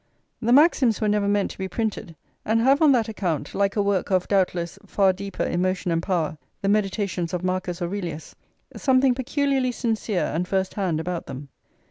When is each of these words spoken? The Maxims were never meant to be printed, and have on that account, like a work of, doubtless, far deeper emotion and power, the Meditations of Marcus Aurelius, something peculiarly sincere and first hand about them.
The 0.41 0.51
Maxims 0.51 0.99
were 0.99 1.07
never 1.07 1.27
meant 1.27 1.51
to 1.51 1.59
be 1.59 1.67
printed, 1.67 2.15
and 2.43 2.59
have 2.61 2.81
on 2.81 2.91
that 2.93 3.07
account, 3.07 3.53
like 3.53 3.75
a 3.75 3.83
work 3.83 4.09
of, 4.09 4.27
doubtless, 4.27 4.79
far 4.83 5.13
deeper 5.13 5.45
emotion 5.45 5.91
and 5.91 6.01
power, 6.01 6.39
the 6.63 6.69
Meditations 6.69 7.35
of 7.35 7.43
Marcus 7.43 7.83
Aurelius, 7.83 8.33
something 8.75 9.13
peculiarly 9.13 9.71
sincere 9.71 10.23
and 10.25 10.47
first 10.47 10.73
hand 10.73 10.99
about 10.99 11.27
them. 11.27 11.49